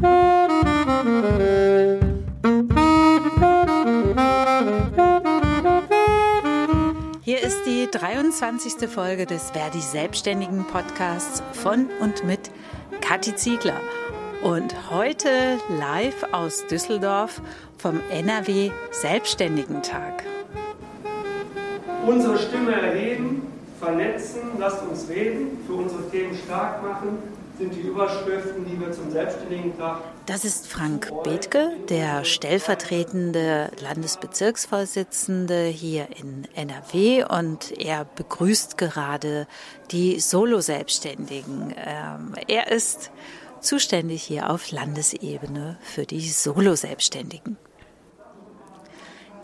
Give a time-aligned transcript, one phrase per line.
[0.00, 0.06] Hier
[7.42, 8.88] ist die 23.
[8.88, 12.38] Folge des Verdi Selbstständigen Podcasts von und mit
[13.00, 13.80] Kathi Ziegler.
[14.44, 17.42] Und heute live aus Düsseldorf
[17.76, 20.22] vom NRW Selbstständigentag.
[22.06, 23.42] Unsere Stimme erheben,
[23.80, 27.18] vernetzen, lasst uns reden, für unsere Themen stark machen,
[27.58, 30.02] sind die Überschriften, die wir zum Selbstständigen Tag.
[30.26, 39.46] Das ist Frank Bethke, der stellvertretende Landesbezirksvorsitzende hier in NRW und er begrüßt gerade
[39.90, 41.74] die Solo-Selbstständigen.
[41.84, 43.10] Ähm, er ist
[43.60, 47.56] zuständig hier auf Landesebene für die Solo-Selbstständigen.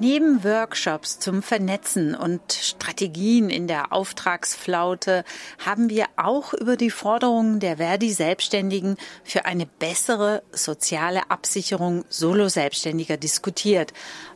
[0.01, 5.25] Neben Workshops zum Vernetzen und Strategien in der Auftragsflaute
[5.65, 13.93] haben wir auch über die Forderungen der Verdi-Selbstständigen für eine bessere soziale Absicherung Solo-Selbstständiger diskutiert,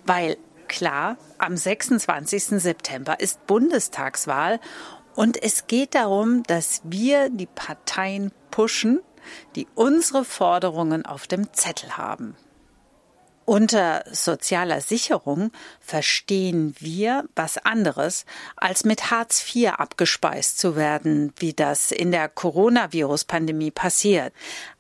[0.07, 0.37] weil
[0.69, 2.61] klar, am 26.
[2.61, 4.61] September ist Bundestagswahl
[5.17, 9.01] und es geht darum, dass wir die Parteien pushen,
[9.57, 12.37] die unsere Forderungen auf dem Zettel haben.
[13.49, 21.55] Unter sozialer Sicherung verstehen wir was anderes, als mit Hartz IV abgespeist zu werden, wie
[21.55, 24.35] das in der Coronavirus-Pandemie passiert.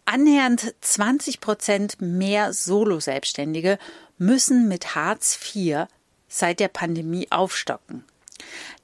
[0.05, 3.79] Annähernd 20 Prozent mehr Solo-Selbstständige
[4.19, 5.87] müssen mit Hartz IV
[6.29, 8.05] seit der Pandemie aufstocken.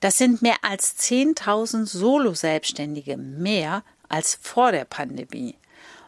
[0.00, 5.56] Das sind mehr als 10.000 Solo-Selbstständige mehr als vor der Pandemie.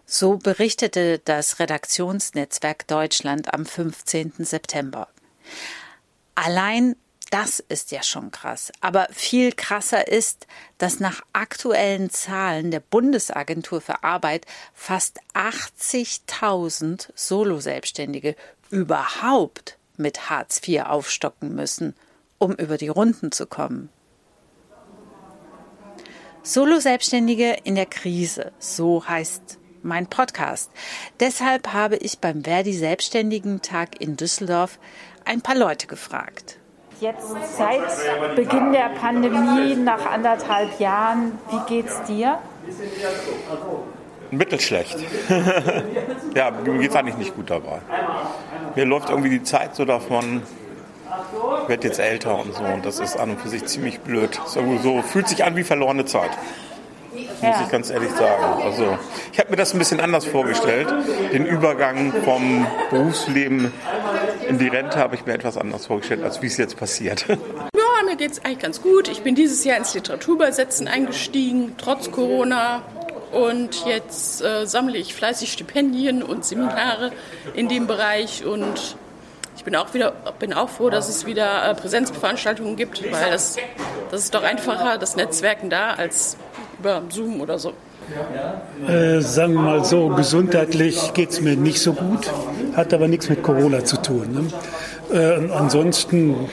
[0.07, 4.35] So berichtete das Redaktionsnetzwerk Deutschland am 15.
[4.39, 5.09] September.
[6.37, 6.95] Allein
[7.31, 8.71] das ist ja schon krass.
[8.81, 10.47] Aber viel krasser ist,
[10.79, 18.37] dass nach aktuellen Zahlen der Bundesagentur für Arbeit fast 80.000 Solo-Selbstständige
[18.71, 21.95] überhaupt mit Hartz IV aufstocken müssen,
[22.39, 23.89] um über die Runden zu kommen.
[26.45, 30.71] Solo-Selbstständige in der Krise, so heißt mein Podcast.
[31.21, 34.79] Deshalb habe ich beim Verdi Selbstständigen Tag in Düsseldorf
[35.25, 36.59] ein paar Leute gefragt.
[37.01, 42.39] Jetzt seit Beginn der Pandemie, nach anderthalb Jahren, wie geht's dir?
[44.31, 44.97] Mittelschlecht.
[46.35, 47.81] ja, mir geht es eigentlich nicht gut dabei.
[48.75, 50.43] Mir läuft irgendwie die Zeit so davon.
[51.63, 54.41] Ich werde jetzt älter und so und das ist an und für sich ziemlich blöd.
[54.47, 56.31] So, so fühlt sich an wie verlorene Zeit
[57.41, 58.63] muss ich ganz ehrlich sagen.
[58.63, 58.99] Also
[59.33, 60.89] ich habe mir das ein bisschen anders vorgestellt.
[61.33, 63.73] Den Übergang vom Berufsleben
[64.49, 67.27] in die Rente habe ich mir etwas anders vorgestellt, als wie es jetzt passiert.
[67.77, 69.09] Ja, mir geht es eigentlich ganz gut.
[69.09, 72.83] Ich bin dieses Jahr ins Literaturübersetzen eingestiegen, trotz Corona.
[73.33, 77.11] Und jetzt äh, sammle ich fleißig Stipendien und Seminare
[77.55, 78.97] in dem Bereich und
[79.57, 83.57] ich bin auch wieder bin auch froh, dass es wieder äh, Präsenzveranstaltungen gibt, weil das,
[84.11, 86.37] das ist doch einfacher, das Netzwerken da, als
[86.79, 87.73] über Zoom oder so?
[88.87, 92.31] Äh, sagen wir mal so, gesundheitlich geht es mir nicht so gut,
[92.75, 94.51] hat aber nichts mit Corona zu tun.
[95.11, 95.49] Ne?
[95.49, 96.49] Äh, ansonsten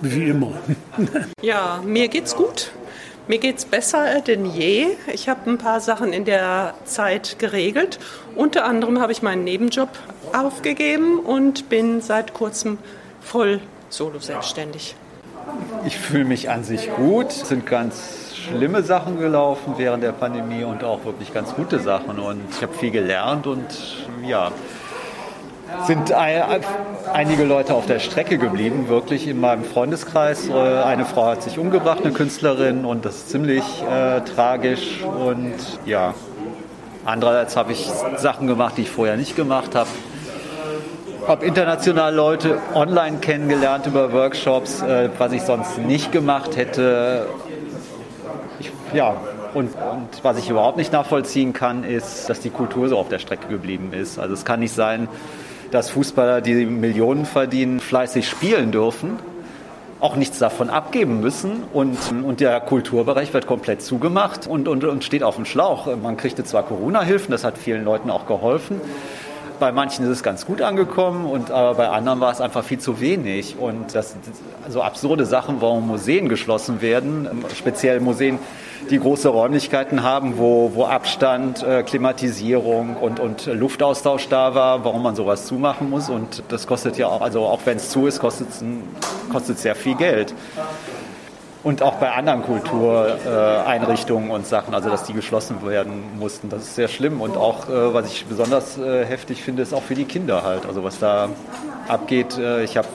[0.00, 0.52] wie immer.
[1.42, 2.70] ja, mir geht's gut.
[3.26, 4.88] Mir geht's besser denn je.
[5.12, 7.98] Ich habe ein paar Sachen in der Zeit geregelt.
[8.36, 9.88] Unter anderem habe ich meinen Nebenjob
[10.34, 12.76] aufgegeben und bin seit kurzem
[13.22, 14.94] voll solo selbstständig.
[15.86, 17.28] Ich fühle mich an sich gut.
[17.30, 22.18] Es sind ganz schlimme Sachen gelaufen während der Pandemie und auch wirklich ganz gute Sachen.
[22.18, 23.66] Und ich habe viel gelernt und
[24.26, 24.50] ja,
[25.86, 30.48] sind einige Leute auf der Strecke geblieben, wirklich in meinem Freundeskreis.
[30.48, 35.02] Äh, eine Frau hat sich umgebracht, eine Künstlerin, und das ist ziemlich äh, tragisch.
[35.02, 35.54] Und
[35.84, 36.14] ja,
[37.04, 39.88] andererseits habe ich Sachen gemacht, die ich vorher nicht gemacht habe.
[41.26, 47.26] Habe international Leute online kennengelernt über Workshops, äh, was ich sonst nicht gemacht hätte
[48.92, 49.16] ja,
[49.54, 53.18] und, und, was ich überhaupt nicht nachvollziehen kann, ist, dass die Kultur so auf der
[53.18, 54.18] Strecke geblieben ist.
[54.18, 55.08] Also es kann nicht sein,
[55.70, 59.18] dass Fußballer, die Millionen verdienen, fleißig spielen dürfen,
[60.00, 65.02] auch nichts davon abgeben müssen und, und der Kulturbereich wird komplett zugemacht und, und, und
[65.02, 65.88] steht auf dem Schlauch.
[65.96, 68.80] Man kriegte zwar Corona-Hilfen, das hat vielen Leuten auch geholfen,
[69.64, 72.78] bei manchen ist es ganz gut angekommen und aber bei anderen war es einfach viel
[72.78, 73.56] zu wenig.
[73.58, 74.14] Und das
[74.68, 77.26] so absurde Sachen, warum Museen geschlossen werden,
[77.56, 78.38] speziell Museen,
[78.90, 85.02] die große Räumlichkeiten haben, wo, wo Abstand, äh, Klimatisierung und, und Luftaustausch da war, warum
[85.02, 86.10] man sowas zumachen muss.
[86.10, 89.94] Und das kostet ja auch, also auch wenn es zu ist, kostet es sehr viel
[89.94, 90.34] Geld.
[91.64, 96.50] Und auch bei anderen Kultureinrichtungen und Sachen, also dass die geschlossen werden mussten.
[96.50, 97.22] Das ist sehr schlimm.
[97.22, 100.66] Und auch, äh, was ich besonders äh, heftig finde, ist auch für die Kinder halt.
[100.66, 101.30] Also was da
[101.88, 102.38] abgeht.
[102.38, 102.88] Äh, ich habe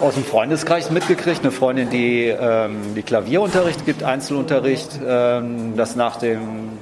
[0.00, 6.16] aus dem Freundeskreis mitgekriegt, eine Freundin, die, ähm, die Klavierunterricht gibt, Einzelunterricht, ähm, das nach
[6.16, 6.78] dem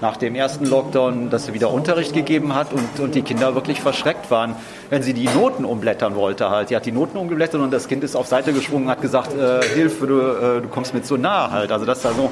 [0.00, 3.80] nach dem ersten Lockdown, dass sie wieder Unterricht gegeben hat und, und die Kinder wirklich
[3.80, 4.54] verschreckt waren,
[4.90, 6.70] wenn sie die Noten umblättern wollte halt.
[6.70, 9.34] Die hat die Noten umgeblättert und das Kind ist auf Seite gesprungen und hat gesagt,
[9.36, 11.72] äh, Hilfe, du, äh, du kommst mir zu nah halt.
[11.72, 12.30] Also dass da so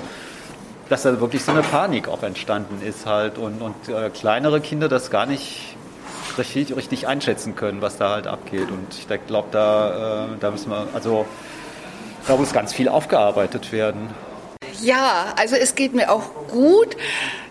[0.88, 4.88] dass da wirklich so eine Panik auch entstanden ist halt und, und äh, kleinere Kinder
[4.88, 5.76] das gar nicht
[6.38, 8.70] richtig, richtig einschätzen können, was da halt abgeht.
[8.70, 11.26] Und ich glaube, da, äh, da müssen wir, also
[12.26, 14.10] da muss ganz viel aufgearbeitet werden.
[14.80, 16.96] Ja, also es geht mir auch gut.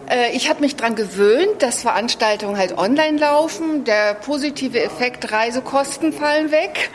[0.10, 3.84] Äh, ich habe mich daran gewöhnt, dass Veranstaltungen halt online laufen.
[3.84, 6.92] Der positive Effekt, Reisekosten fallen weg.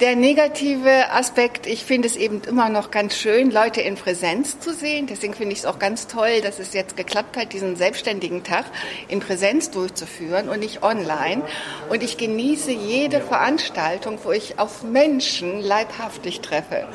[0.00, 4.74] Der negative Aspekt, ich finde es eben immer noch ganz schön, Leute in Präsenz zu
[4.74, 5.06] sehen.
[5.06, 8.64] Deswegen finde ich es auch ganz toll, dass es jetzt geklappt hat, diesen selbstständigen Tag
[9.06, 11.42] in Präsenz durchzuführen und nicht online.
[11.88, 16.88] Und ich genieße jede Veranstaltung, wo ich auf Menschen leibhaftig treffe.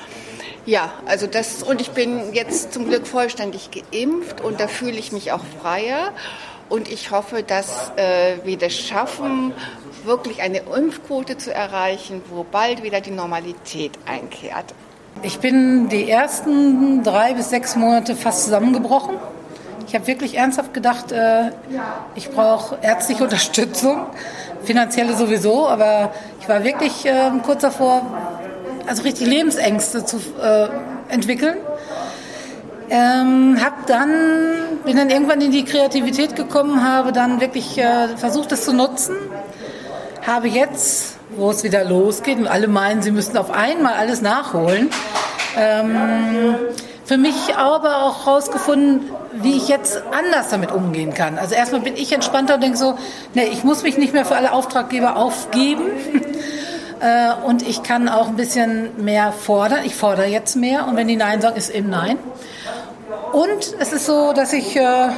[0.68, 5.14] Ja, also das, und ich bin jetzt zum Glück vollständig geimpft und da fühle ich
[5.14, 6.10] mich auch freier.
[6.68, 9.54] Und ich hoffe, dass äh, wir das schaffen,
[10.04, 14.66] wirklich eine Impfquote zu erreichen, wo bald wieder die Normalität einkehrt.
[15.24, 19.16] Ich bin die ersten drei bis sechs Monate fast zusammengebrochen.
[19.88, 21.52] Ich habe wirklich ernsthaft gedacht, äh,
[22.16, 24.06] ich brauche ärztliche Unterstützung,
[24.66, 26.12] finanzielle sowieso, aber
[26.42, 28.02] ich war wirklich äh, kurz davor,
[28.88, 30.68] also richtig Lebensängste zu äh,
[31.10, 31.58] entwickeln.
[32.90, 34.10] Ähm, hab dann,
[34.86, 39.16] bin dann irgendwann in die Kreativität gekommen, habe dann wirklich äh, versucht, das zu nutzen.
[40.26, 44.90] Habe jetzt, wo es wieder losgeht und alle meinen, sie müssten auf einmal alles nachholen,
[45.58, 46.56] ähm,
[47.04, 51.38] für mich aber auch herausgefunden, wie ich jetzt anders damit umgehen kann.
[51.38, 52.98] Also erstmal bin ich entspannter und denke so,
[53.34, 55.84] nee, ich muss mich nicht mehr für alle Auftraggeber aufgeben.
[57.00, 59.80] Äh, und ich kann auch ein bisschen mehr fordern.
[59.86, 62.18] Ich fordere jetzt mehr und wenn die Nein sagen, ist eben Nein.
[63.34, 65.10] Und es ist so, dass ich äh,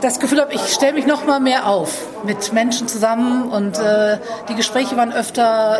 [0.00, 4.18] das Gefühl habe, ich stelle mich noch mal mehr auf mit Menschen zusammen und äh,
[4.48, 5.78] die Gespräche waren öfter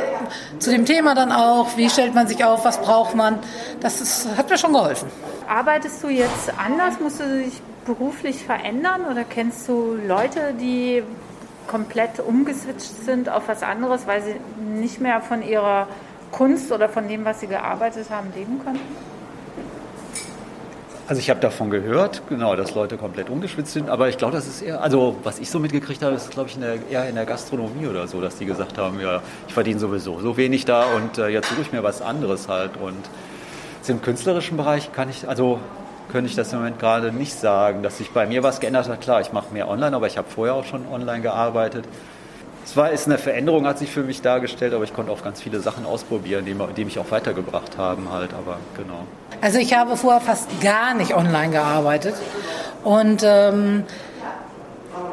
[0.58, 3.38] zu dem Thema dann auch, wie stellt man sich auf, was braucht man.
[3.80, 5.08] Das ist, hat mir schon geholfen.
[5.48, 7.00] Arbeitest du jetzt anders?
[7.00, 11.02] Musst du dich beruflich verändern oder kennst du Leute, die
[11.68, 15.86] komplett umgeswitcht sind auf was anderes, weil sie nicht mehr von ihrer
[16.32, 18.80] Kunst oder von dem, was sie gearbeitet haben, leben konnten?
[21.06, 24.46] Also ich habe davon gehört, genau, dass Leute komplett umgeschwitzt sind, aber ich glaube, das
[24.46, 27.14] ist eher, also was ich so mitgekriegt habe, ist glaube ich in der, eher in
[27.14, 30.84] der Gastronomie oder so, dass die gesagt haben, ja, ich verdiene sowieso so wenig da
[30.94, 33.08] und äh, jetzt suche ich mir was anderes halt und
[33.88, 35.60] im künstlerischen Bereich kann ich, also
[36.08, 39.00] könnte ich das im Moment gerade nicht sagen, dass sich bei mir was geändert hat.
[39.00, 41.84] Klar, ich mache mehr online, aber ich habe vorher auch schon online gearbeitet.
[42.64, 45.40] Es war ist eine Veränderung, hat sich für mich dargestellt, aber ich konnte auch ganz
[45.40, 48.34] viele Sachen ausprobieren, die, die mich auch weitergebracht haben halt.
[48.34, 49.06] Aber genau.
[49.40, 52.14] Also ich habe vorher fast gar nicht online gearbeitet
[52.84, 53.84] und ähm,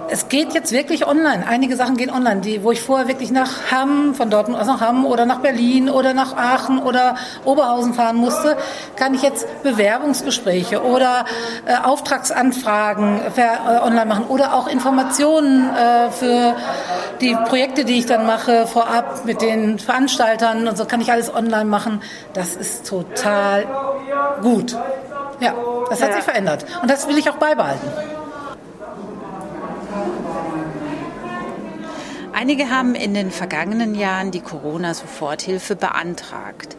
[0.10, 1.46] es geht jetzt wirklich online.
[1.48, 4.82] Einige Sachen gehen online, die, wo ich vorher wirklich nach Hamm, von dort aus nach
[4.82, 8.58] Hamm oder nach Berlin oder nach Aachen oder Oberhausen fahren musste,
[8.96, 11.26] kann ich jetzt Bewerbungsgespräche oder
[11.66, 16.56] äh, Auftragsanfragen äh, online machen oder auch Informationen äh, für
[17.22, 21.34] die Projekte, die ich dann mache, vorab mit den Veranstaltern und so kann ich alles
[21.34, 22.02] online machen.
[22.34, 23.66] Das ist total
[24.42, 24.76] gut.
[25.40, 25.54] Ja,
[25.90, 28.15] das hat sich verändert und das will ich auch beibehalten.
[32.36, 36.76] Einige haben in den vergangenen Jahren die Corona-Soforthilfe beantragt.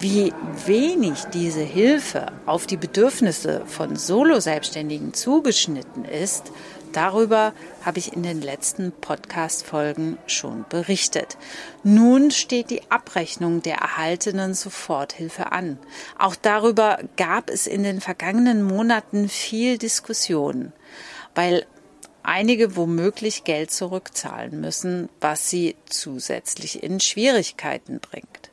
[0.00, 0.32] Wie
[0.66, 6.50] wenig diese Hilfe auf die Bedürfnisse von Solo-Selbstständigen zugeschnitten ist,
[6.92, 7.52] darüber
[7.84, 11.38] habe ich in den letzten Podcast-Folgen schon berichtet.
[11.84, 15.78] Nun steht die Abrechnung der erhaltenen Soforthilfe an.
[16.18, 20.72] Auch darüber gab es in den vergangenen Monaten viel Diskussion,
[21.36, 21.66] weil
[22.22, 28.50] einige womöglich Geld zurückzahlen müssen, was sie zusätzlich in Schwierigkeiten bringt.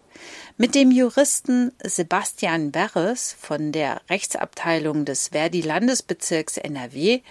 [0.57, 7.21] Mit dem Juristen Sebastian Berres von der Rechtsabteilung des Verdi Landesbezirks NRW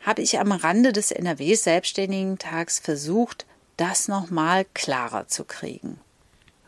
[0.00, 6.00] habe ich am Rande des NRW Selbstständigen Tags versucht, das nochmal klarer zu kriegen.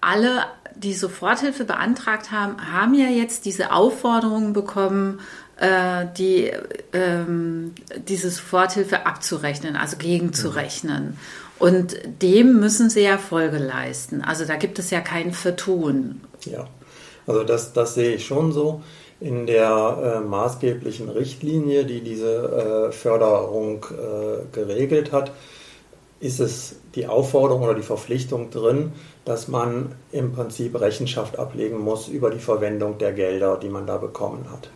[0.00, 0.44] Alle,
[0.76, 5.20] die Soforthilfe beantragt haben, haben ja jetzt diese Aufforderungen bekommen,
[5.58, 6.52] äh, die,
[6.92, 7.74] ähm,
[8.08, 11.16] diese Soforthilfe abzurechnen, also gegenzurechnen.
[11.58, 14.22] Und dem müssen sie ja Folge leisten.
[14.22, 16.20] Also da gibt es ja kein Vertun.
[16.44, 16.68] Ja.
[17.26, 18.82] Also das, das sehe ich schon so.
[19.18, 25.32] In der äh, maßgeblichen Richtlinie, die diese äh, Förderung äh, geregelt hat,
[26.20, 28.92] ist es die Aufforderung oder die Verpflichtung drin,
[29.24, 33.96] dass man im Prinzip Rechenschaft ablegen muss über die Verwendung der Gelder, die man da
[33.96, 34.68] bekommen hat.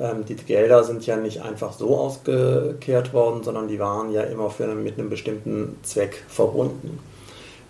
[0.00, 4.50] Ähm, die Gelder sind ja nicht einfach so ausgekehrt worden, sondern die waren ja immer
[4.50, 6.98] für, mit einem bestimmten Zweck verbunden.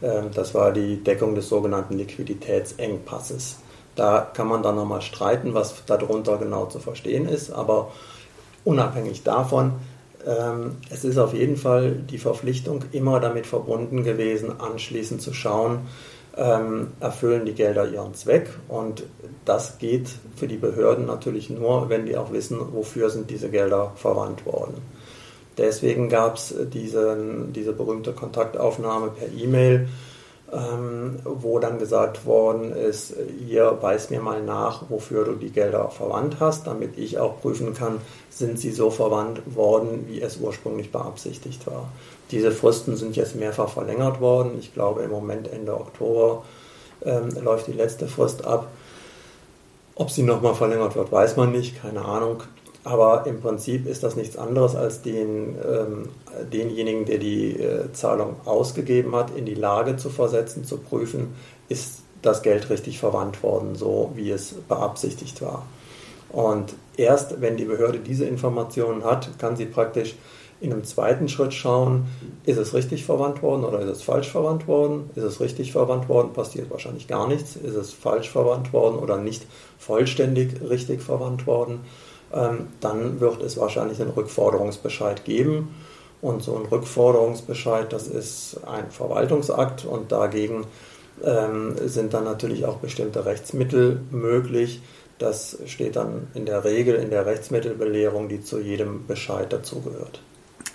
[0.00, 3.56] Ähm, das war die Deckung des sogenannten Liquiditätsengpasses.
[3.96, 7.90] Da kann man dann nochmal streiten, was darunter genau zu verstehen ist, aber
[8.64, 9.72] unabhängig davon,
[10.26, 15.80] ähm, es ist auf jeden Fall die Verpflichtung immer damit verbunden gewesen, anschließend zu schauen,
[16.36, 19.04] ähm, erfüllen die Gelder ihren Zweck und
[19.44, 23.92] das geht für die Behörden natürlich nur, wenn die auch wissen, wofür sind diese Gelder
[23.96, 24.74] verwandt worden.
[25.58, 27.16] Deswegen gab es diese,
[27.54, 29.88] diese berühmte Kontaktaufnahme per E-Mail,
[30.52, 33.14] ähm, wo dann gesagt worden ist,
[33.46, 37.74] hier weis mir mal nach, wofür du die Gelder verwandt hast, damit ich auch prüfen
[37.74, 37.98] kann,
[38.30, 41.88] sind sie so verwandt worden, wie es ursprünglich beabsichtigt war.
[42.30, 44.52] Diese Fristen sind jetzt mehrfach verlängert worden.
[44.58, 46.44] Ich glaube, im Moment Ende Oktober
[47.04, 48.68] ähm, läuft die letzte Frist ab.
[49.94, 52.42] Ob sie nochmal verlängert wird, weiß man nicht, keine Ahnung.
[52.82, 56.08] Aber im Prinzip ist das nichts anderes als den, ähm,
[56.50, 61.34] denjenigen, der die äh, Zahlung ausgegeben hat, in die Lage zu versetzen, zu prüfen,
[61.68, 65.66] ist das Geld richtig verwandt worden, so wie es beabsichtigt war.
[66.30, 70.14] Und erst wenn die Behörde diese Informationen hat, kann sie praktisch
[70.60, 72.06] in einem zweiten Schritt schauen,
[72.44, 75.08] ist es richtig verwandt worden oder ist es falsch verwandt worden?
[75.14, 77.56] Ist es richtig verwandt worden, passiert wahrscheinlich gar nichts.
[77.56, 79.46] Ist es falsch verwandt worden oder nicht
[79.78, 81.80] vollständig richtig verwandt worden?
[82.32, 85.74] Ähm, dann wird es wahrscheinlich einen Rückforderungsbescheid geben.
[86.20, 90.66] Und so ein Rückforderungsbescheid, das ist ein Verwaltungsakt und dagegen
[91.24, 94.82] ähm, sind dann natürlich auch bestimmte Rechtsmittel möglich.
[95.18, 100.20] Das steht dann in der Regel in der Rechtsmittelbelehrung, die zu jedem Bescheid dazugehört.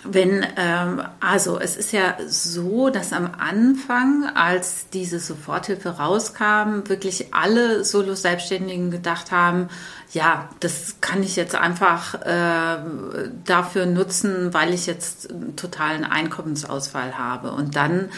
[0.04, 7.34] Wenn, ähm, also es ist ja so, dass am Anfang, als diese Soforthilfe rauskam, wirklich
[7.34, 9.68] alle Solo-Selbstständigen gedacht haben,
[10.12, 12.78] ja, das kann ich jetzt einfach äh,
[13.44, 17.50] dafür nutzen, weil ich jetzt einen totalen Einkommensausfall habe.
[17.52, 18.08] Und dann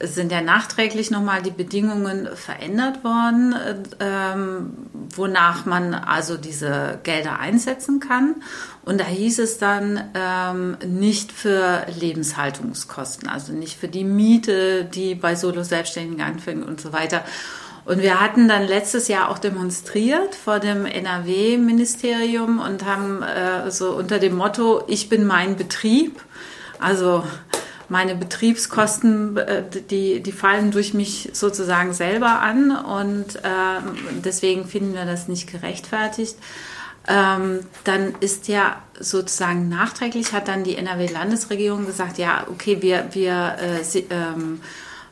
[0.00, 3.54] sind ja nachträglich nochmal die Bedingungen verändert worden,
[3.98, 4.72] ähm,
[5.14, 8.36] wonach man also diese Gelder einsetzen kann.
[8.84, 15.14] Und da hieß es dann ähm, nicht für Lebenshaltungskosten, also nicht für die Miete, die
[15.14, 17.24] bei Solo-Selbstständigen anfängt und so weiter.
[17.86, 23.92] Und wir hatten dann letztes Jahr auch demonstriert vor dem NRW-Ministerium und haben äh, so
[23.92, 26.20] unter dem Motto, ich bin mein Betrieb.
[26.78, 27.24] Also
[27.88, 33.80] meine Betriebskosten, äh, die, die fallen durch mich sozusagen selber an und äh,
[34.24, 36.36] deswegen finden wir das nicht gerechtfertigt.
[37.08, 43.56] Ähm, dann ist ja sozusagen nachträglich hat dann die NRW-Landesregierung gesagt, ja, okay, wir, wir
[43.60, 44.60] äh, sie, ähm,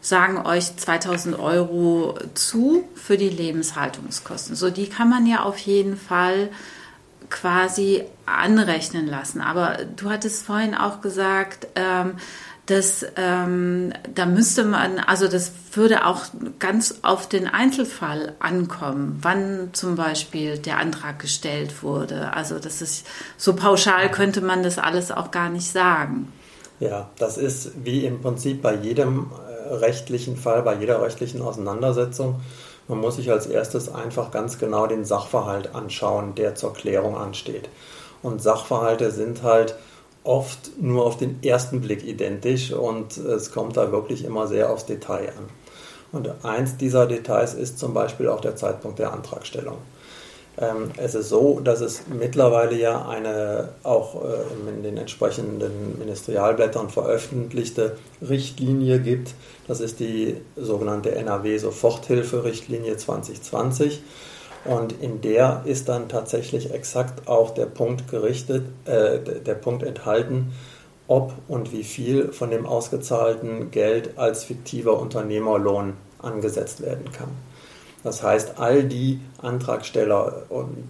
[0.01, 4.57] sagen euch 2000 Euro zu für die Lebenshaltungskosten.
[4.57, 6.51] So, die kann man ja auf jeden Fall
[7.31, 9.41] quasi anrechnen lassen.
[9.41, 12.17] Aber du hattest vorhin auch gesagt, ähm,
[12.67, 16.23] dass ähm, da müsste man, also das würde auch
[16.59, 22.33] ganz auf den Einzelfall ankommen, wann zum Beispiel der Antrag gestellt wurde.
[22.33, 23.07] Also das ist
[23.37, 26.33] so pauschal könnte man das alles auch gar nicht sagen.
[26.81, 32.41] Ja, das ist wie im Prinzip bei jedem äh, rechtlichen Fall, bei jeder rechtlichen Auseinandersetzung.
[32.89, 37.69] Man muss sich als erstes einfach ganz genau den Sachverhalt anschauen, der zur Klärung ansteht.
[38.23, 39.77] Und Sachverhalte sind halt
[40.25, 44.87] oft nur auf den ersten Blick identisch und es kommt da wirklich immer sehr aufs
[44.87, 45.51] Detail an.
[46.13, 49.79] Und eins dieser Details ist zum Beispiel auch der Zeitpunkt der Antragstellung.
[50.57, 56.91] Ähm, es ist so, dass es mittlerweile ja eine auch äh, in den entsprechenden Ministerialblättern
[56.91, 59.35] veröffentlichte Richtlinie gibt.
[59.67, 64.01] Das ist die sogenannte NRW-Soforthilfe-Richtlinie 2020.
[64.65, 70.53] Und in der ist dann tatsächlich exakt auch der Punkt gerichtet, äh, der Punkt enthalten,
[71.07, 77.29] ob und wie viel von dem ausgezahlten Geld als fiktiver Unternehmerlohn angesetzt werden kann.
[78.03, 80.43] Das heißt, all die Antragsteller,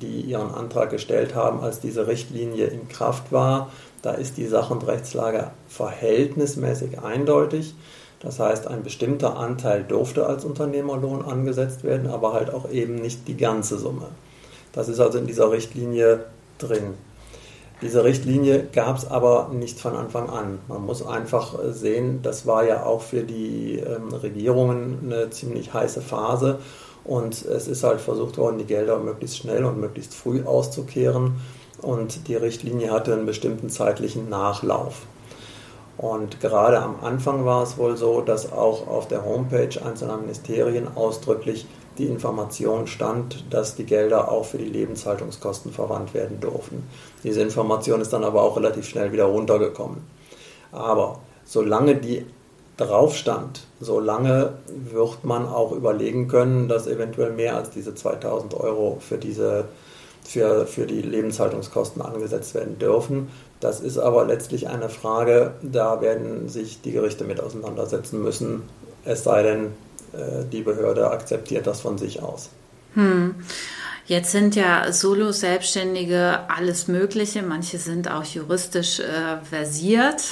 [0.02, 3.71] die ihren Antrag gestellt haben, als diese Richtlinie in Kraft war,
[4.02, 7.75] da ist die Sach- und Rechtslage verhältnismäßig eindeutig.
[8.25, 13.28] Das heißt, ein bestimmter Anteil durfte als Unternehmerlohn angesetzt werden, aber halt auch eben nicht
[13.28, 14.09] die ganze Summe.
[14.73, 16.25] Das ist also in dieser Richtlinie
[16.59, 16.95] drin.
[17.83, 20.59] Diese Richtlinie gab es aber nicht von Anfang an.
[20.69, 26.00] Man muss einfach sehen, das war ja auch für die ähm, Regierungen eine ziemlich heiße
[26.00, 26.61] Phase
[27.04, 31.35] Und es ist halt versucht worden, die Gelder möglichst schnell und möglichst früh auszukehren.
[31.83, 35.02] Und die Richtlinie hatte einen bestimmten zeitlichen Nachlauf.
[35.96, 40.88] Und gerade am Anfang war es wohl so, dass auch auf der Homepage einzelner Ministerien
[40.96, 41.66] ausdrücklich
[41.98, 46.88] die Information stand, dass die Gelder auch für die Lebenshaltungskosten verwandt werden durften.
[47.22, 49.98] Diese Information ist dann aber auch relativ schnell wieder runtergekommen.
[50.72, 52.26] Aber solange die
[52.76, 54.54] drauf stand, solange
[54.90, 59.66] wird man auch überlegen können, dass eventuell mehr als diese 2000 Euro für diese
[60.25, 63.28] für, für die Lebenshaltungskosten angesetzt werden dürfen.
[63.61, 68.62] Das ist aber letztlich eine Frage, da werden sich die Gerichte mit auseinandersetzen müssen,
[69.04, 69.66] es sei denn,
[70.12, 72.50] äh, die Behörde akzeptiert das von sich aus.
[72.95, 73.35] Hm.
[74.07, 77.43] Jetzt sind ja Solo-Selbstständige alles Mögliche.
[77.43, 80.23] Manche sind auch juristisch äh, versiert.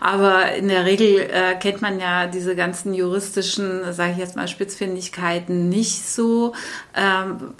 [0.00, 4.48] Aber in der Regel äh, kennt man ja diese ganzen juristischen, sage ich jetzt mal,
[4.48, 6.54] Spitzfindigkeiten nicht so.
[6.94, 7.54] Ähm,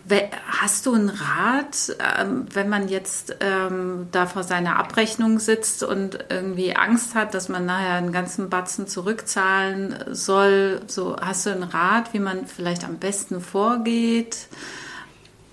[0.46, 6.18] hast du einen Rat, ähm, wenn man jetzt ähm, da vor seiner Abrechnung sitzt und
[6.28, 10.82] irgendwie Angst hat, dass man nachher einen ganzen Batzen zurückzahlen soll?
[10.86, 14.48] So, hast du einen Rat, wie man vielleicht am besten vorgeht?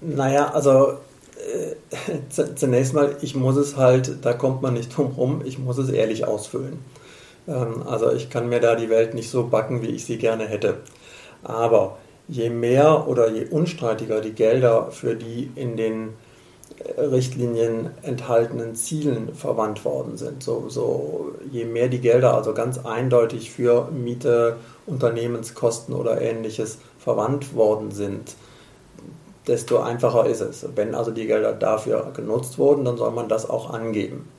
[0.01, 0.99] Naja, also
[2.55, 5.89] zunächst mal, ich muss es halt, da kommt man nicht drum rum, ich muss es
[5.89, 6.79] ehrlich ausfüllen.
[7.47, 10.45] Ähm, also ich kann mir da die Welt nicht so backen, wie ich sie gerne
[10.45, 10.77] hätte.
[11.43, 11.97] Aber
[12.27, 16.09] je mehr oder je unstreitiger die Gelder für die in den
[16.77, 20.43] äh, Richtlinien enthaltenen Zielen verwandt worden sind.
[20.43, 27.53] So, so, je mehr die Gelder also ganz eindeutig für Miete, Unternehmenskosten oder ähnliches verwandt
[27.53, 28.35] worden sind,
[29.47, 30.65] desto einfacher ist es.
[30.75, 34.29] Wenn also die Gelder dafür genutzt wurden, dann soll man das auch angeben.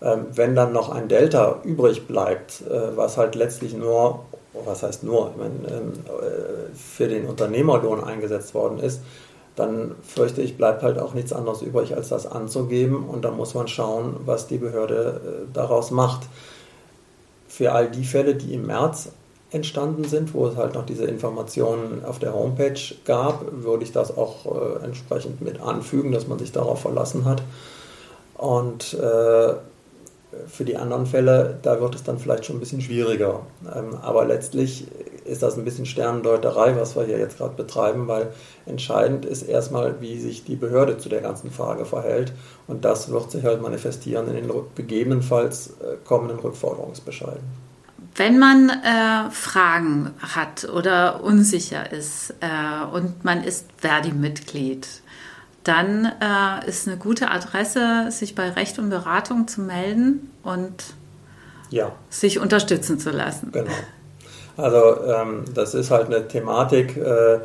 [0.00, 4.20] Ähm, wenn dann noch ein Delta übrig bleibt, äh, was halt letztlich nur,
[4.64, 9.00] was heißt nur, ähm, äh, für den Unternehmerlohn eingesetzt worden ist,
[9.56, 13.54] dann fürchte ich, bleibt halt auch nichts anderes übrig, als das anzugeben und dann muss
[13.54, 16.28] man schauen, was die Behörde äh, daraus macht.
[17.48, 19.08] Für all die Fälle, die im März
[19.50, 24.16] entstanden sind, wo es halt noch diese Informationen auf der Homepage gab, würde ich das
[24.16, 27.42] auch äh, entsprechend mit anfügen, dass man sich darauf verlassen hat.
[28.34, 29.54] Und äh,
[30.46, 33.40] für die anderen Fälle, da wird es dann vielleicht schon ein bisschen schwieriger.
[33.74, 34.86] Ähm, aber letztlich
[35.24, 38.28] ist das ein bisschen Sternendeuterei, was wir hier jetzt gerade betreiben, weil
[38.66, 42.32] entscheidend ist erstmal, wie sich die Behörde zu der ganzen Frage verhält.
[42.66, 47.67] Und das wird sich halt manifestieren in den gegebenenfalls äh, kommenden Rückforderungsbescheiden.
[48.18, 54.88] Wenn man äh, Fragen hat oder unsicher ist äh, und man ist Verdi-Mitglied,
[55.62, 60.94] dann äh, ist eine gute Adresse, sich bei Recht und Beratung zu melden und
[61.70, 61.92] ja.
[62.10, 63.52] sich unterstützen zu lassen.
[63.52, 63.70] Genau.
[64.56, 67.38] Also ähm, das ist halt eine Thematik, äh,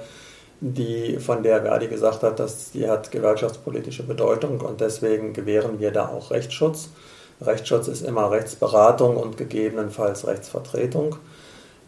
[0.60, 5.92] die von der Verdi gesagt hat, dass die hat gewerkschaftspolitische Bedeutung und deswegen gewähren wir
[5.92, 6.90] da auch Rechtsschutz.
[7.46, 11.18] Rechtsschutz ist immer Rechtsberatung und gegebenenfalls Rechtsvertretung.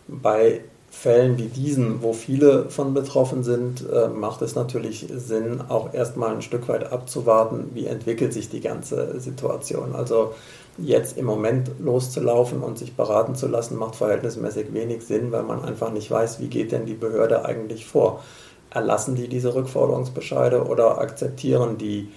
[0.08, 0.62] Bei
[0.96, 6.34] Fällen wie diesen, wo viele von betroffen sind, äh, macht es natürlich Sinn, auch erstmal
[6.34, 9.94] ein Stück weit abzuwarten, wie entwickelt sich die ganze Situation.
[9.94, 10.34] Also
[10.78, 15.63] jetzt im Moment loszulaufen und sich beraten zu lassen, macht verhältnismäßig wenig Sinn, weil man
[15.63, 18.24] einfach nicht weiß, wie geht denn die Behörde eigentlich vor.
[18.70, 22.10] Erlassen die diese Rückforderungsbescheide oder akzeptieren die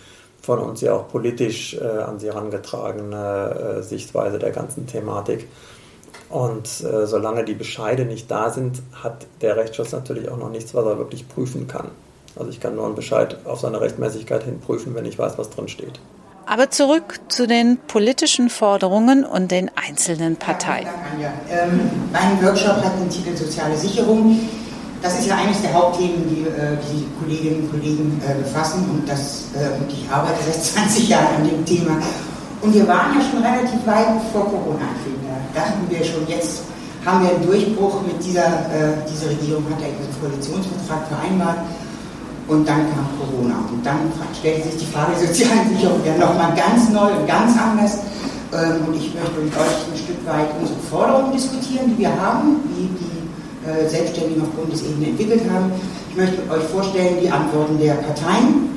[0.49, 5.47] von uns ja auch politisch äh, an sie herangetragene äh, Sichtweise der ganzen Thematik.
[6.31, 10.75] Und äh, solange die Bescheide nicht da sind, hat der Rechtsschutz natürlich auch noch nichts,
[10.75, 11.91] was er wirklich prüfen kann.
[12.35, 15.51] Also ich kann nur einen Bescheid auf seine Rechtmäßigkeit hin prüfen, wenn ich weiß, was
[15.51, 16.01] drin steht.
[16.47, 20.89] Aber zurück zu den politischen Forderungen und den einzelnen Parteien.
[21.21, 24.41] Ja, ähm, mein Workshop hat den Titel Soziale Sicherung.
[25.01, 29.09] Das ist ja eines der Hauptthemen, die, äh, die Kolleginnen und Kollegen äh, befassen und,
[29.09, 31.99] das, äh, und ich arbeite seit 20 Jahren an dem Thema.
[32.61, 35.15] Und wir waren ja schon relativ weit vor Corona anfing.
[35.23, 36.63] Da dachten wir schon, jetzt
[37.07, 38.67] haben wir einen Durchbruch mit dieser,
[39.07, 41.59] diese Regierung hat ja ihren Koalitionsvertrag vereinbart
[42.49, 43.63] und dann kam Corona.
[43.71, 47.55] Und dann stellte sich die Frage der sozialen Sicherung ja nochmal ganz neu und ganz
[47.57, 47.99] anders.
[48.51, 52.65] Ähm, und ich möchte mit euch ein Stück weit unsere Forderungen diskutieren, die wir haben,
[52.75, 53.18] wie die
[53.69, 55.73] äh, Selbstständigen auf Bundesebene entwickelt haben.
[56.11, 58.71] Ich möchte euch vorstellen die Antworten der Parteien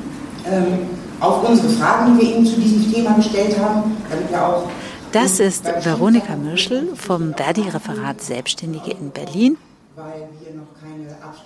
[0.45, 4.63] ähm, auf unsere Fragen, die wir Ihnen zu diesem Thema gestellt haben, damit wir auch
[5.11, 9.57] das ist Veronika Mirschel vom Verdi-Referat Selbstständige in Berlin.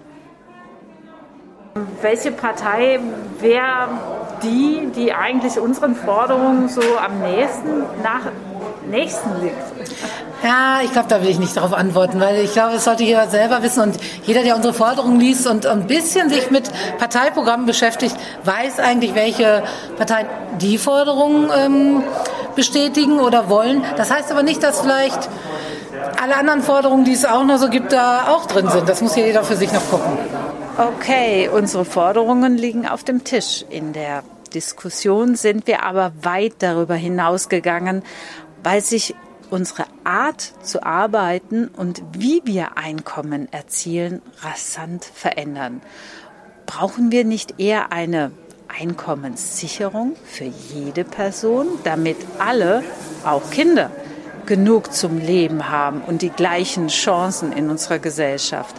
[2.02, 3.00] Welche Partei
[3.40, 3.90] wäre
[4.44, 8.32] die, die eigentlich unseren Forderungen so am nächsten, nach,
[8.90, 9.56] nächsten liegt?
[10.44, 13.28] Ja, ich glaube, da will ich nicht darauf antworten, weil ich glaube, es sollte jeder
[13.28, 18.16] selber wissen und jeder, der unsere Forderungen liest und ein bisschen sich mit Parteiprogrammen beschäftigt,
[18.44, 19.63] weiß eigentlich, welche
[19.98, 20.28] Parteien
[20.62, 22.04] die Forderungen ähm,
[22.56, 23.84] bestätigen oder wollen.
[23.98, 25.28] Das heißt aber nicht, dass vielleicht
[26.22, 28.88] alle anderen Forderungen, die es auch noch so gibt, da auch drin sind.
[28.88, 30.18] Das muss jeder für sich noch gucken.
[30.80, 33.66] Okay, unsere Forderungen liegen auf dem Tisch.
[33.68, 38.04] In der Diskussion sind wir aber weit darüber hinausgegangen,
[38.62, 39.16] weil sich
[39.50, 45.82] unsere Art zu arbeiten und wie wir Einkommen erzielen rasant verändern.
[46.68, 48.30] Brauchen wir nicht eher eine
[48.68, 52.84] Einkommenssicherung für jede Person, damit alle,
[53.26, 53.90] auch Kinder,
[54.46, 58.76] genug zum Leben haben und die gleichen Chancen in unserer Gesellschaft.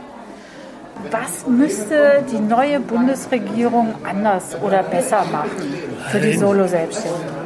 [1.10, 5.50] Was müsste die neue Bundesregierung anders oder besser machen
[6.10, 7.38] für die Solo-Selbstständigen?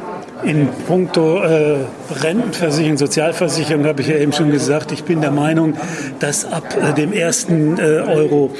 [0.43, 1.77] In puncto äh,
[2.21, 5.75] Rentenversicherung, Sozialversicherung habe ich ja eben schon gesagt, ich bin der Meinung,
[6.19, 8.51] dass ab äh, dem ersten äh, Euro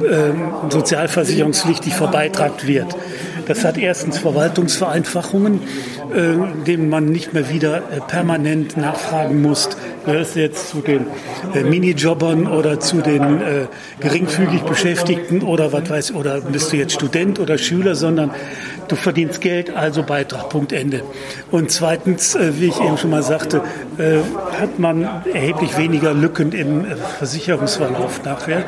[0.00, 2.94] äh, sozialversicherungspflichtig verbeitragt wird.
[3.46, 5.62] Das hat erstens Verwaltungsvereinfachungen,
[6.14, 9.70] äh, denen man nicht mehr wieder äh, permanent nachfragen muss,
[10.04, 11.06] gehörst du jetzt zu den
[11.54, 13.66] äh, Minijobbern oder zu den äh,
[14.00, 18.30] geringfügig Beschäftigten oder was weiß oder bist du jetzt Student oder Schüler, sondern
[18.88, 21.02] du verdienst Geld, also Beitrag, Punkt Ende.
[21.50, 23.62] Und zweitens, äh, wie ich eben schon mal sagte,
[23.98, 24.18] äh,
[24.60, 28.64] hat man erheblich weniger Lücken im äh, Versicherungsverlauf nachher.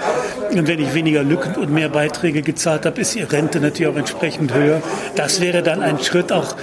[0.50, 3.98] Und wenn ich weniger Lücken und mehr Beiträge gezahlt habe, ist die Rente natürlich auch
[3.98, 4.82] entsprechend höher.
[5.16, 6.54] Das wäre dann ein Schritt auch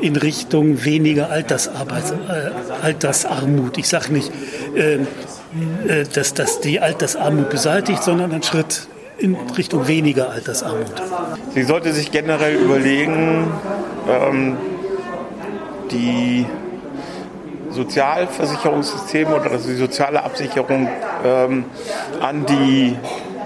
[0.00, 2.50] in Richtung weniger Altersarbeits, äh,
[2.82, 3.78] Altersarmut.
[3.78, 4.30] Ich sage nicht,
[4.74, 10.92] äh, äh, dass das die Altersarmut beseitigt, sondern ein Schritt in Richtung weniger Altersarmut.
[11.54, 13.50] Sie sollte sich generell überlegen,
[14.08, 14.56] ähm,
[15.90, 16.46] die
[17.70, 20.88] Sozialversicherungssysteme oder also die soziale Absicherung
[21.24, 21.64] ähm,
[22.20, 22.96] an die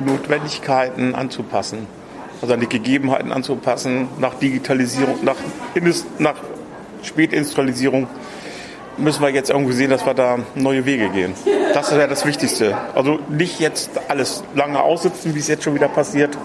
[0.04, 1.86] Notwendigkeiten anzupassen
[2.42, 5.36] also an die Gegebenheiten anzupassen, nach Digitalisierung, nach,
[6.18, 6.34] nach
[7.02, 8.08] Spätindustrialisierung
[8.98, 11.34] müssen wir jetzt irgendwie sehen, dass wir da neue Wege gehen.
[11.72, 12.76] Das wäre das Wichtigste.
[12.94, 16.36] Also nicht jetzt alles lange aussitzen, wie es jetzt schon wieder passiert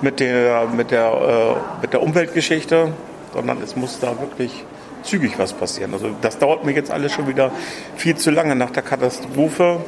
[0.00, 2.92] mit der, mit der, äh, mit der Umweltgeschichte,
[3.32, 4.64] sondern es muss da wirklich
[5.02, 5.92] zügig was passieren.
[5.92, 7.52] Also das dauert mir jetzt alles schon wieder
[7.96, 9.80] viel zu lange nach der Katastrophe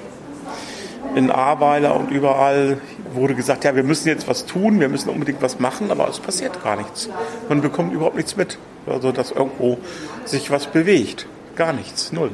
[1.15, 2.79] in Ahrweiler und überall
[3.13, 6.19] wurde gesagt, ja, wir müssen jetzt was tun, wir müssen unbedingt was machen, aber es
[6.19, 7.09] passiert gar nichts.
[7.49, 8.59] Man bekommt überhaupt nichts mit.
[8.87, 9.79] Also, dass irgendwo
[10.25, 11.27] sich was bewegt.
[11.57, 12.31] Gar nichts, null.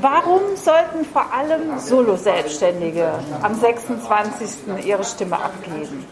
[0.00, 4.84] Warum sollten vor allem Solo-Selbstständige am 26.
[4.84, 6.04] ihre Stimme abgeben?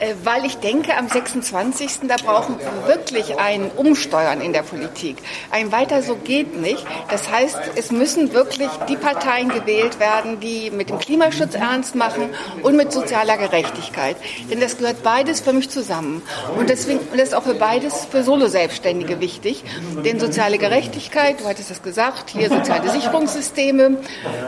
[0.00, 2.06] Äh, weil ich denke, am 26.
[2.06, 5.16] da brauchen wir wirklich ein Umsteuern in der Politik.
[5.50, 6.86] Ein weiter so geht nicht.
[7.10, 12.30] Das heißt, es müssen wirklich die Parteien gewählt werden, die mit dem Klimaschutz ernst machen
[12.62, 14.16] und mit sozialer Gerechtigkeit.
[14.50, 16.22] Denn das gehört beides für mich zusammen.
[16.56, 19.64] Und deswegen das ist auch für beides für Solo-Selbstständige wichtig.
[20.04, 23.98] Denn soziale Gerechtigkeit, du hattest es gesagt, hier soziale Sicherungssysteme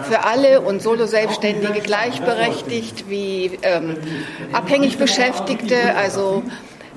[0.08, 3.96] für alle und Solo-Selbstständige gleichberechtigt wie ähm,
[4.52, 6.42] abhängig beschäftigt Beschäftigte, also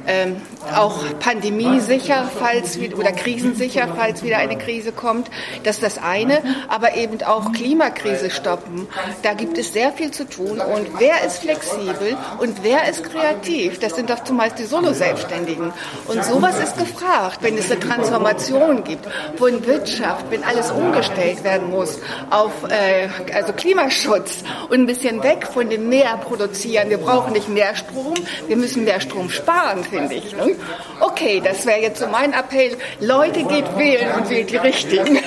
[0.08, 0.38] ähm,
[0.76, 5.30] auch pandemiesicher, falls oder krisensicher, falls wieder eine Krise kommt.
[5.64, 6.42] Das ist das eine.
[6.68, 8.88] Aber eben auch Klimakrise stoppen.
[9.22, 10.60] Da gibt es sehr viel zu tun.
[10.60, 13.80] Und wer ist flexibel und wer ist kreativ?
[13.80, 15.74] Das sind doch zumeist die Solo-Selbstständigen.
[16.08, 21.70] Und sowas ist gefragt, wenn es eine Transformation gibt von Wirtschaft, wenn alles umgestellt werden
[21.70, 26.90] muss auf äh, also Klimaschutz und ein bisschen weg von dem Mehr produzieren.
[26.90, 28.16] Wir brauchen nicht mehr Strom,
[28.48, 30.36] wir müssen mehr Strom sparen finde ich.
[30.36, 30.56] Ne?
[31.00, 32.78] Okay, das wäre jetzt so mein Appell.
[33.00, 35.20] Leute, geht wählen und wählt die Richtigen.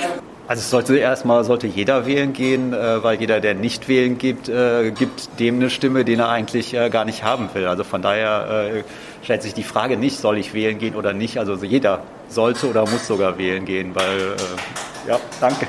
[0.49, 4.47] Also es sollte erstmal sollte jeder wählen gehen, äh, weil jeder, der nicht wählen gibt,
[4.47, 7.67] äh, gibt dem eine Stimme, den er eigentlich äh, gar nicht haben will.
[7.67, 8.83] Also von daher
[9.23, 11.37] stellt sich die Frage nicht, soll ich wählen gehen oder nicht.
[11.37, 14.35] Also jeder sollte oder muss sogar wählen gehen, weil
[15.07, 15.67] ja, danke.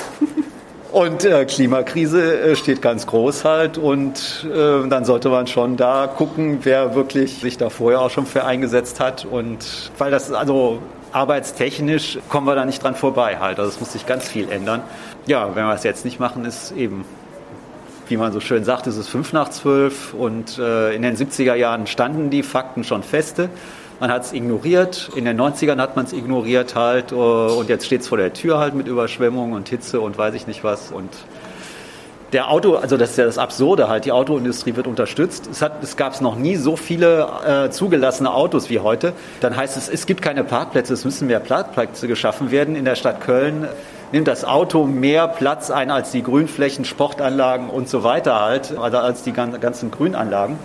[0.98, 6.08] Und äh, Klimakrise äh, steht ganz groß halt und äh, dann sollte man schon da
[6.08, 10.82] gucken, wer wirklich sich da vorher auch schon für eingesetzt hat und weil das also
[11.12, 13.60] arbeitstechnisch kommen wir da nicht dran vorbei halt.
[13.60, 14.82] Also es muss sich ganz viel ändern.
[15.26, 17.04] Ja, wenn wir es jetzt nicht machen, ist eben,
[18.08, 21.54] wie man so schön sagt, ist es fünf nach zwölf und äh, in den 70er
[21.54, 23.50] Jahren standen die Fakten schon feste.
[24.00, 25.10] Man hat es ignoriert.
[25.16, 27.12] In den 90ern hat man es ignoriert halt.
[27.12, 30.34] Äh, und jetzt steht es vor der Tür halt mit Überschwemmungen und Hitze und weiß
[30.34, 30.92] ich nicht was.
[30.92, 31.10] Und
[32.32, 35.48] der Auto, also das ist ja das Absurde halt, die Autoindustrie wird unterstützt.
[35.50, 39.14] Es, hat, es gab noch nie so viele äh, zugelassene Autos wie heute.
[39.40, 42.76] Dann heißt es, es gibt keine Parkplätze, es müssen mehr Parkplätze geschaffen werden.
[42.76, 43.66] In der Stadt Köln
[44.12, 48.98] nimmt das Auto mehr Platz ein als die Grünflächen, Sportanlagen und so weiter halt, also
[48.98, 50.58] als die ganzen Grünanlagen.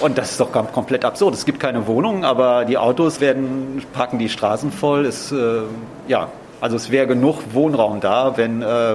[0.00, 1.34] Und das ist doch komplett absurd.
[1.34, 5.06] Es gibt keine Wohnungen, aber die Autos werden, packen die Straßen voll.
[5.06, 5.62] Es, äh,
[6.08, 6.28] ja,
[6.60, 8.94] also es wäre genug Wohnraum da, wenn, äh,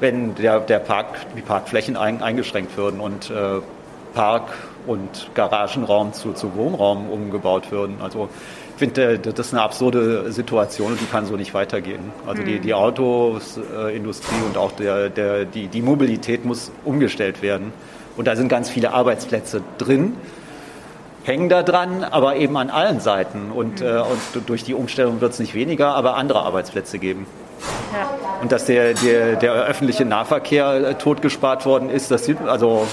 [0.00, 3.60] wenn der, der Park, die Parkflächen ein, eingeschränkt würden und äh,
[4.14, 4.52] Park-
[4.86, 7.96] und Garagenraum zu, zu Wohnraum umgebaut würden.
[8.00, 8.28] Also
[8.72, 12.12] ich finde, das ist eine absurde Situation und die kann so nicht weitergehen.
[12.26, 12.62] Also die, hm.
[12.62, 17.72] die Autosindustrie und auch der, der, die, die Mobilität muss umgestellt werden.
[18.18, 20.14] Und da sind ganz viele Arbeitsplätze drin,
[21.22, 23.52] hängen da dran, aber eben an allen Seiten.
[23.54, 27.28] Und, äh, und durch die Umstellung wird es nicht weniger, aber andere Arbeitsplätze geben.
[27.92, 28.10] Ja.
[28.42, 32.88] Und dass der, der, der öffentliche Nahverkehr äh, totgespart worden ist, das sieht, also,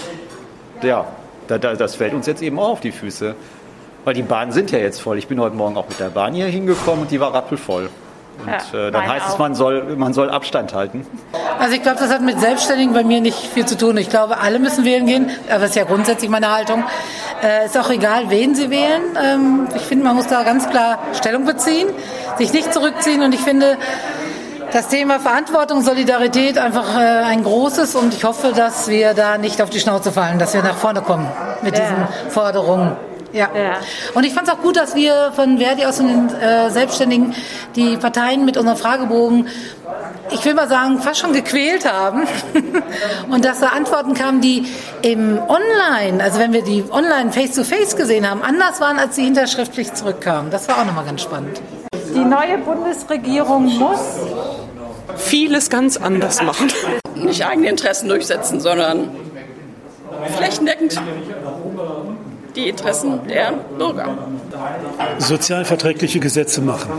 [0.84, 1.06] ja,
[1.48, 3.36] da, da, das fällt uns jetzt eben auch auf die Füße.
[4.04, 5.18] Weil die Bahnen sind ja jetzt voll.
[5.18, 7.90] Ich bin heute Morgen auch mit der Bahn hier hingekommen und die war rappelvoll.
[8.40, 9.34] Und ja, äh, dann heißt auch.
[9.34, 11.06] es, man soll, man soll Abstand halten.
[11.60, 13.98] Also ich glaube, das hat mit Selbstständigen bei mir nicht viel zu tun.
[13.98, 15.30] Ich glaube, alle müssen wählen gehen.
[15.50, 16.84] Aber das ist ja grundsätzlich meine Haltung.
[17.44, 19.02] Äh, ist auch egal, wen sie wählen.
[19.24, 21.88] Ähm, ich finde, man muss da ganz klar Stellung beziehen,
[22.38, 23.22] sich nicht zurückziehen.
[23.24, 23.78] Und ich finde,
[24.72, 29.62] das Thema Verantwortung, Solidarität einfach äh, ein großes und ich hoffe, dass wir da nicht
[29.62, 31.28] auf die Schnauze fallen, dass wir nach vorne kommen
[31.62, 31.84] mit ja.
[31.84, 32.98] diesen Forderungen.
[33.36, 33.50] Ja.
[33.54, 33.82] ja.
[34.14, 37.36] Und ich fand es auch gut, dass wir von Verdi aus von den äh, Selbstständigen
[37.76, 39.50] die Parteien mit unserem Fragebogen,
[40.32, 42.24] ich will mal sagen, fast schon gequält haben.
[43.30, 44.66] und dass da Antworten kamen, die
[45.02, 49.94] im Online, also wenn wir die online face-to-face gesehen haben, anders waren, als die hinterschriftlich
[49.94, 50.50] zurückkamen.
[50.50, 51.62] Das war auch nochmal ganz spannend.
[52.16, 54.00] Die neue Bundesregierung muss
[55.18, 56.72] vieles ganz anders machen.
[57.16, 59.10] Nicht eigene Interessen durchsetzen, sondern
[60.38, 61.02] flächendeckend
[62.56, 64.18] die Interessen der Bürger.
[65.18, 66.92] Sozialverträgliche Gesetze machen.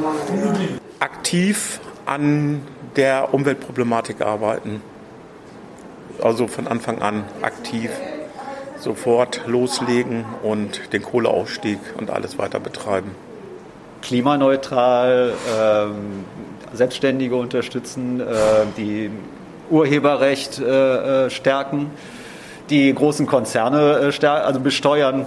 [1.01, 2.63] Aktiv an
[2.97, 4.83] der Umweltproblematik arbeiten.
[6.23, 7.91] Also von Anfang an aktiv
[8.79, 13.15] sofort loslegen und den Kohleausstieg und alles weiter betreiben.
[14.03, 16.25] Klimaneutral, ähm,
[16.73, 18.25] Selbstständige unterstützen, äh,
[18.77, 19.11] die
[19.71, 21.91] Urheberrecht äh, äh stärken,
[22.71, 25.27] die großen Konzerne äh, also besteuern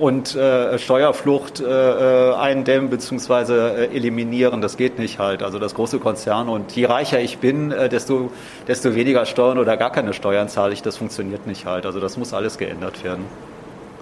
[0.00, 3.52] und äh, Steuerflucht äh, äh, eindämmen bzw.
[3.52, 4.62] Äh, eliminieren.
[4.62, 5.42] Das geht nicht halt.
[5.42, 8.32] Also das große Konzern und je reicher ich bin, äh, desto,
[8.66, 10.80] desto weniger Steuern oder gar keine Steuern zahle ich.
[10.80, 11.84] Das funktioniert nicht halt.
[11.84, 13.26] Also das muss alles geändert werden.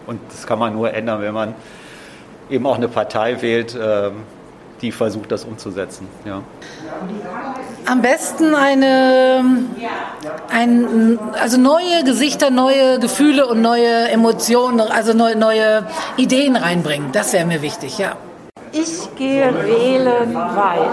[0.06, 1.54] Und das kann man nur ändern, wenn man
[2.48, 4.10] eben auch eine Partei wählt, äh,
[4.80, 6.06] die versucht, das umzusetzen.
[6.24, 6.42] Ja.
[7.86, 9.44] Am besten eine,
[10.50, 15.86] ein, also neue Gesichter, neue Gefühle und neue Emotionen, also neue, neue
[16.16, 17.12] Ideen reinbringen.
[17.12, 18.16] Das wäre mir wichtig, ja.
[18.72, 20.88] Ich gehe wählen, weil.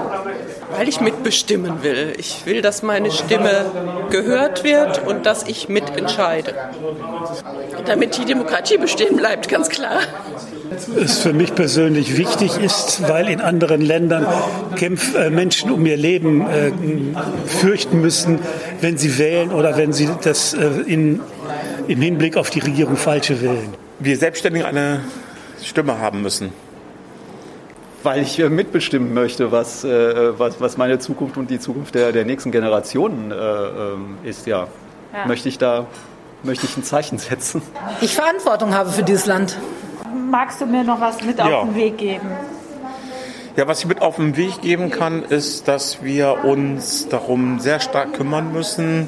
[0.77, 2.13] Weil ich mitbestimmen will.
[2.17, 3.65] Ich will, dass meine Stimme
[4.09, 6.53] gehört wird und dass ich mitentscheide.
[7.85, 9.99] Damit die Demokratie bestehen bleibt, ganz klar
[10.99, 14.25] es für mich persönlich wichtig ist, weil in anderen Ländern
[14.75, 16.71] Kämpf, äh, Menschen um ihr Leben äh,
[17.45, 18.39] fürchten müssen,
[18.81, 21.21] wenn sie wählen oder wenn sie das äh, in,
[21.87, 23.73] im Hinblick auf die Regierung falsche wählen.
[23.99, 25.01] Wir Selbstständigen eine
[25.63, 26.51] Stimme haben müssen.
[28.05, 32.11] Weil ich äh, mitbestimmen möchte, was, äh, was, was meine Zukunft und die Zukunft der,
[32.11, 34.47] der nächsten Generationen äh, ähm, ist.
[34.47, 34.67] Ja.
[35.13, 35.87] ja, möchte ich da
[36.43, 37.61] möchte ich ein Zeichen setzen.
[38.01, 39.57] Ich Verantwortung habe für dieses Land.
[40.29, 41.45] Magst du mir noch was mit ja.
[41.45, 42.27] auf den Weg geben?
[43.55, 47.79] Ja, was ich mit auf den Weg geben kann, ist, dass wir uns darum sehr
[47.79, 49.07] stark kümmern müssen,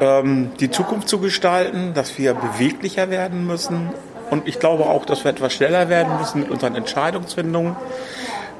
[0.00, 3.90] ähm, die Zukunft zu gestalten, dass wir beweglicher werden müssen.
[4.34, 7.76] Und ich glaube auch, dass wir etwas schneller werden müssen mit unseren Entscheidungsfindungen.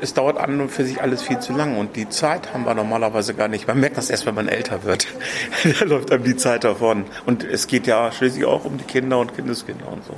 [0.00, 2.74] Es dauert an und für sich alles viel zu lang und die Zeit haben wir
[2.74, 3.66] normalerweise gar nicht.
[3.66, 5.08] Man merkt das erst, wenn man älter wird.
[5.80, 7.06] da läuft einem die Zeit davon.
[7.26, 10.14] Und es geht ja schließlich auch um die Kinder und Kindeskinder und so.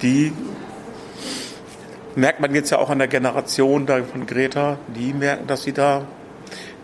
[0.00, 0.32] Die
[2.14, 6.06] merkt man jetzt ja auch an der Generation von Greta, die merken, dass sie da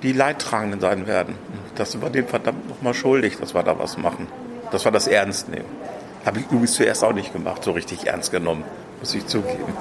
[0.03, 1.37] die Leidtragenden sein werden.
[1.75, 4.27] Das sind wir denen verdammt nochmal schuldig, dass wir da was machen.
[4.73, 5.88] Dass wir das ernst nehmen.
[6.25, 8.65] Habe ich übrigens zuerst auch nicht gemacht, so richtig ernst genommen,
[9.01, 9.73] muss ich zugeben.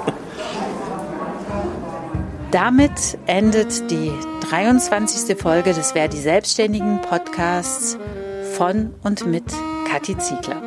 [2.52, 4.12] Damit endet die
[4.50, 5.38] 23.
[5.38, 7.98] Folge des Verdi Selbstständigen Podcasts
[8.54, 9.44] von und mit
[9.90, 10.62] Kathi Ziegler.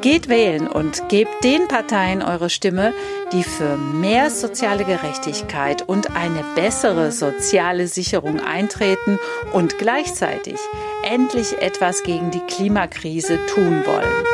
[0.00, 2.92] Geht wählen und gebt den Parteien eure Stimme,
[3.32, 9.18] die für mehr soziale Gerechtigkeit und eine bessere soziale Sicherung eintreten
[9.52, 10.58] und gleichzeitig
[11.02, 14.33] endlich etwas gegen die Klimakrise tun wollen.